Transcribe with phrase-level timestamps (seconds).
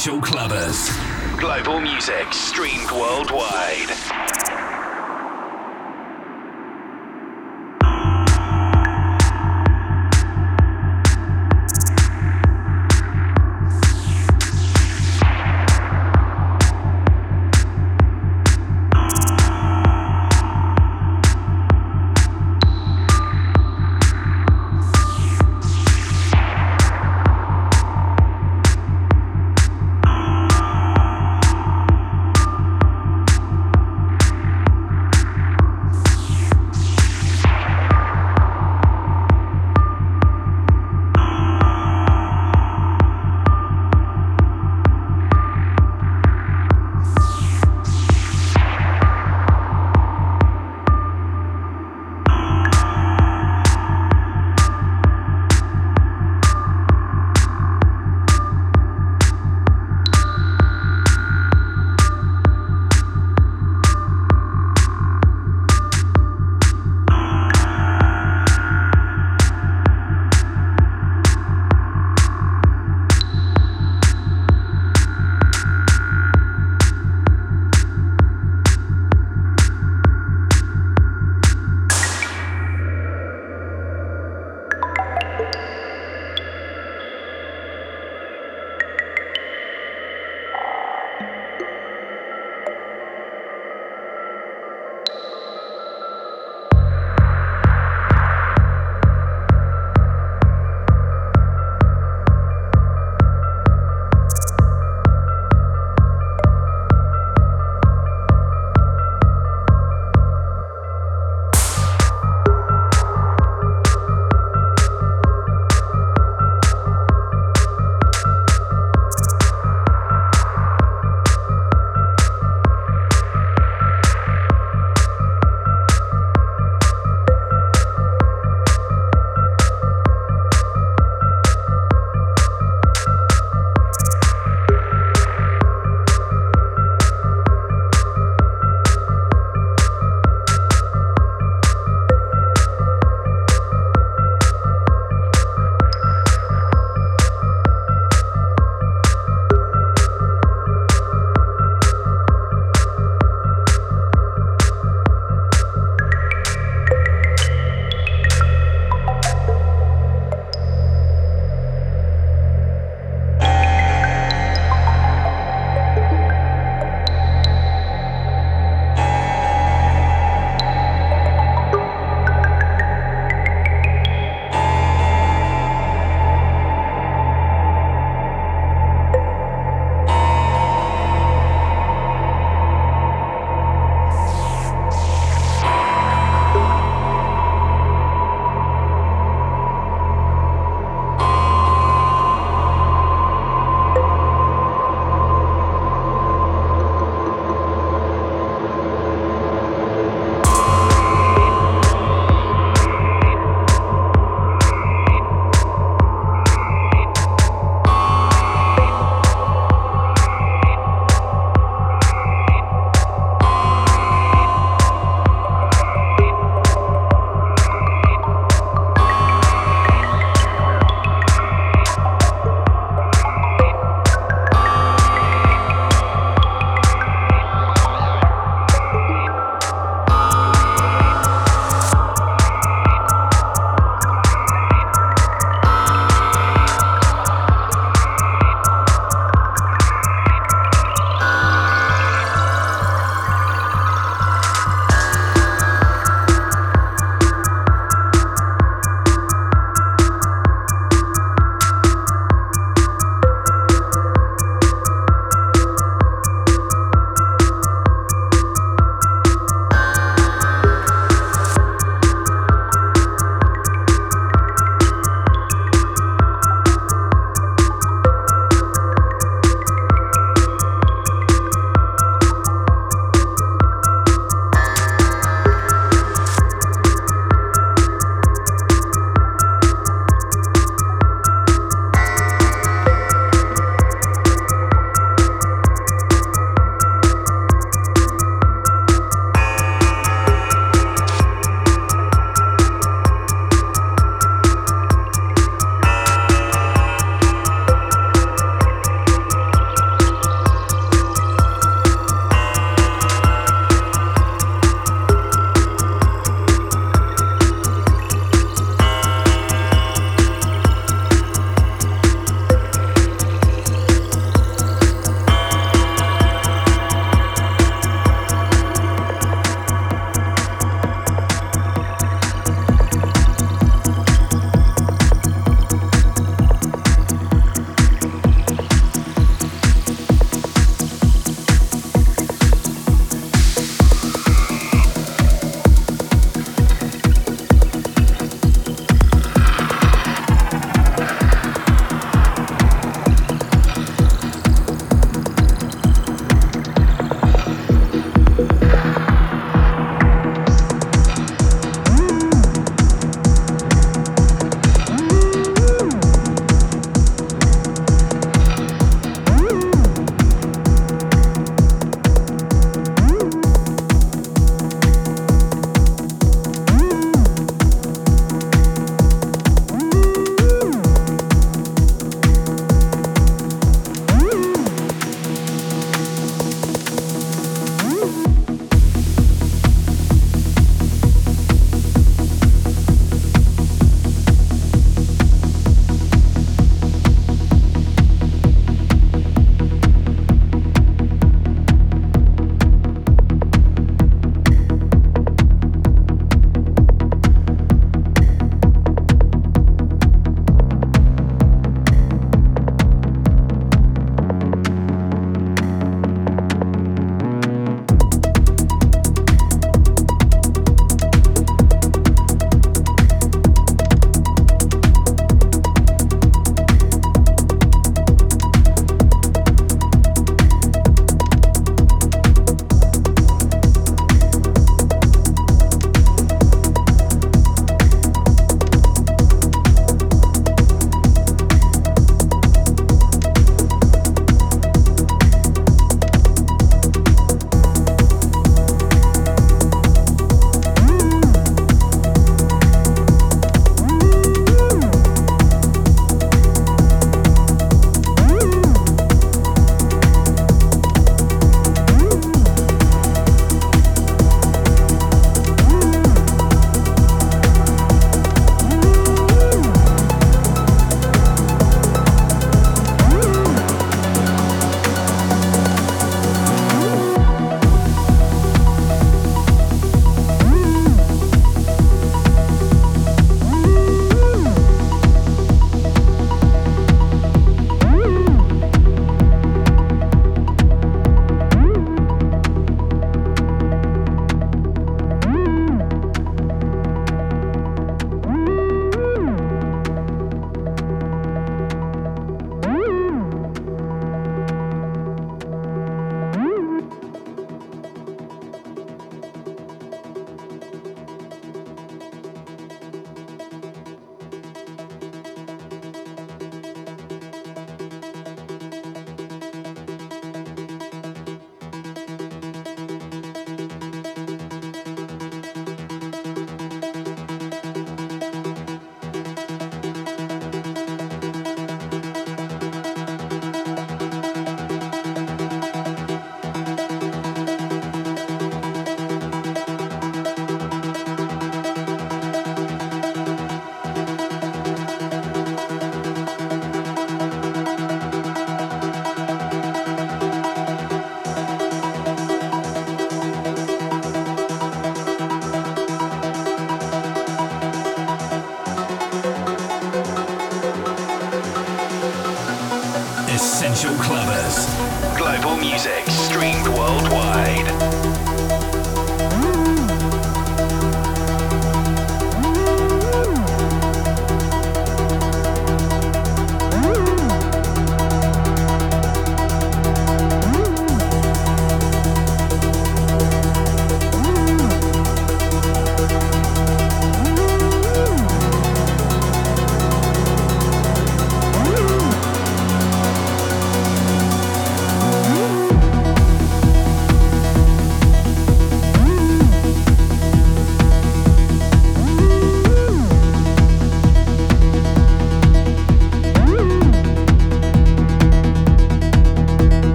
[0.00, 1.38] Essential Clubbers.
[1.38, 4.49] Global music streamed worldwide.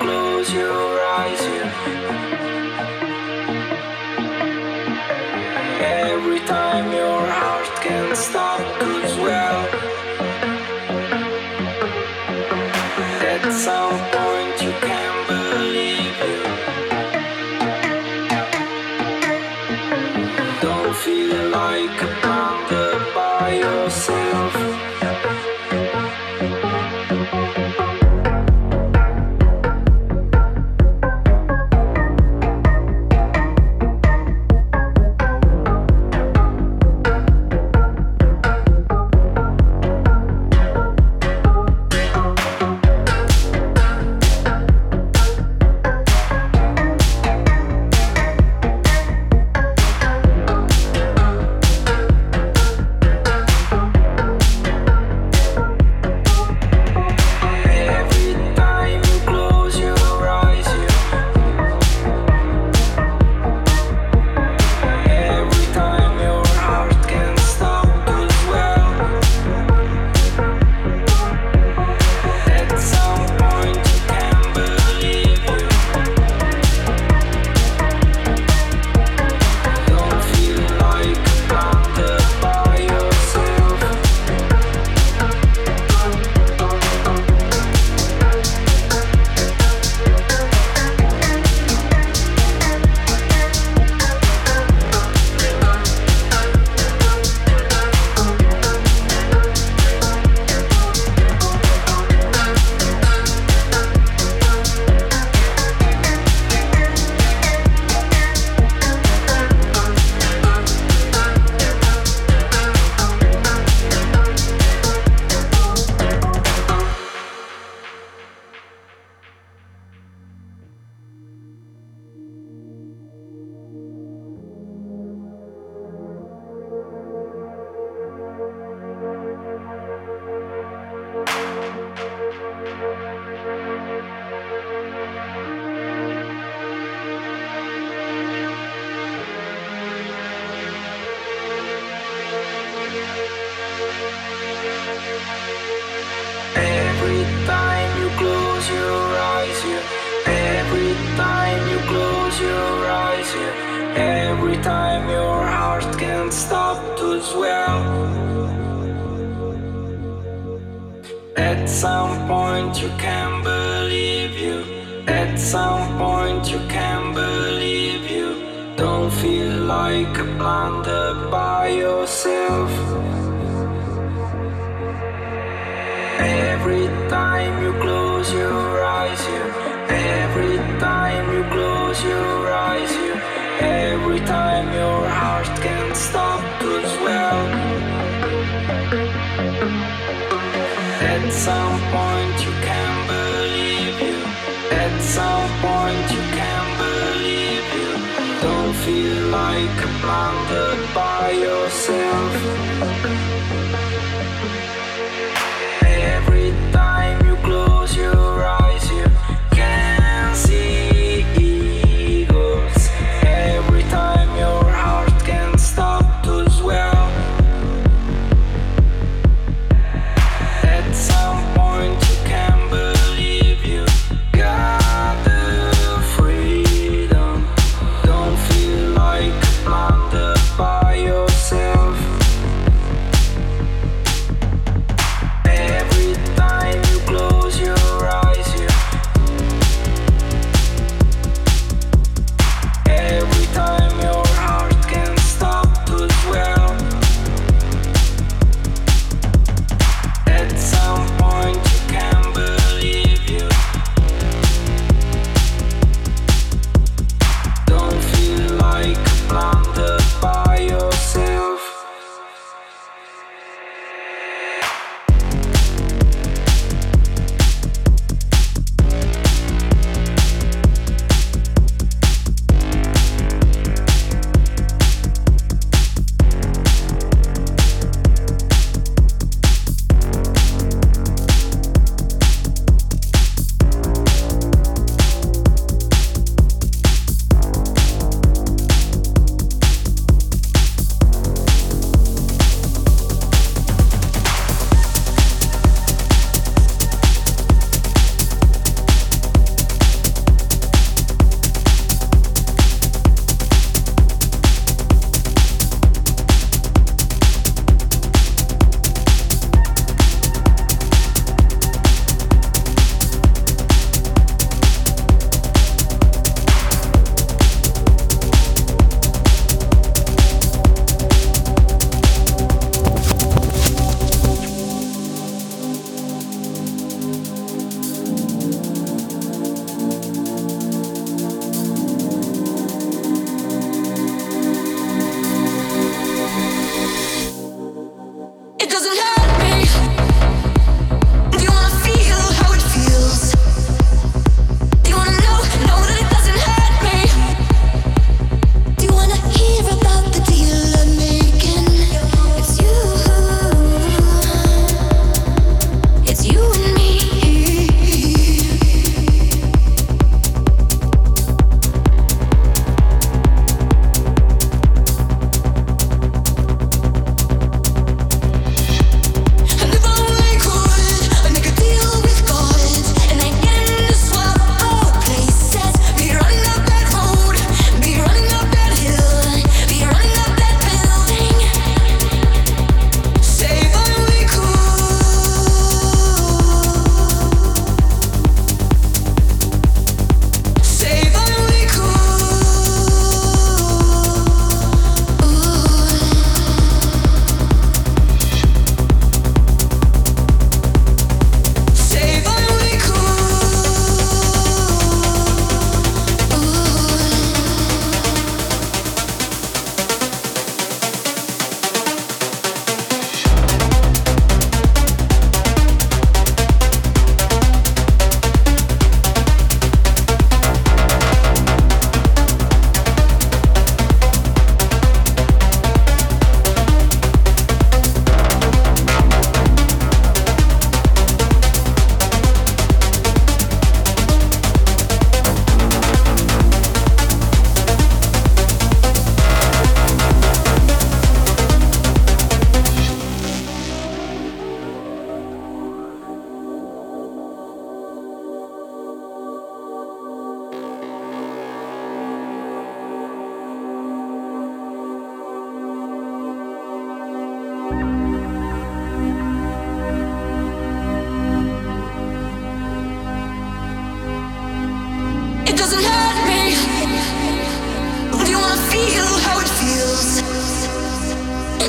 [0.00, 1.01] close your eyes.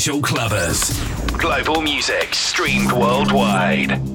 [0.00, 1.38] Essential Clubbers.
[1.38, 4.09] Global music streamed worldwide.